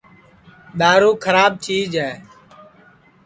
[0.79, 2.11] دؔارُو کھراب چِیج ہے